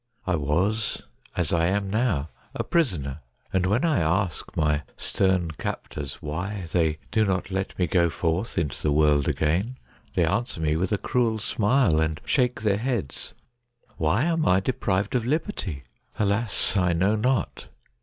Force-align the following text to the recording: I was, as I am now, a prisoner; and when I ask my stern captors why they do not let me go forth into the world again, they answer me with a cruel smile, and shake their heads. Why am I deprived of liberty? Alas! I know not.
I 0.25 0.35
was, 0.35 1.03
as 1.37 1.53
I 1.53 1.67
am 1.67 1.87
now, 1.87 2.29
a 2.55 2.63
prisoner; 2.63 3.19
and 3.53 3.67
when 3.67 3.85
I 3.85 3.99
ask 3.99 4.57
my 4.57 4.81
stern 4.97 5.51
captors 5.51 6.23
why 6.23 6.65
they 6.71 6.97
do 7.11 7.23
not 7.23 7.51
let 7.51 7.77
me 7.77 7.85
go 7.85 8.09
forth 8.09 8.57
into 8.57 8.81
the 8.81 8.91
world 8.91 9.27
again, 9.27 9.77
they 10.15 10.25
answer 10.25 10.59
me 10.59 10.75
with 10.75 10.91
a 10.91 10.97
cruel 10.97 11.37
smile, 11.37 11.99
and 11.99 12.19
shake 12.25 12.61
their 12.63 12.77
heads. 12.77 13.35
Why 13.97 14.23
am 14.23 14.43
I 14.47 14.59
deprived 14.59 15.13
of 15.13 15.23
liberty? 15.23 15.83
Alas! 16.17 16.75
I 16.75 16.93
know 16.93 17.15
not. 17.15 17.67